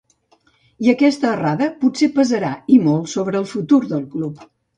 I 0.85 0.87
aquesta 0.93 1.29
errada 1.31 1.67
potser 1.83 2.09
pesarà, 2.15 2.49
i 2.77 2.81
molt, 2.87 3.13
sobre 3.13 3.41
el 3.43 3.47
futur 3.53 3.81
del 3.95 4.05
club. 4.17 4.43